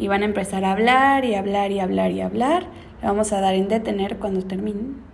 y 0.00 0.08
van 0.08 0.22
a 0.22 0.24
empezar 0.24 0.64
a 0.64 0.72
hablar 0.72 1.26
y 1.26 1.34
hablar 1.34 1.70
y 1.72 1.80
hablar 1.80 2.10
y 2.10 2.22
hablar. 2.22 2.62
Le 3.02 3.08
vamos 3.08 3.32
a 3.34 3.40
dar 3.40 3.54
en 3.54 3.68
detener 3.68 4.18
cuando 4.18 4.40
terminen. 4.40 5.09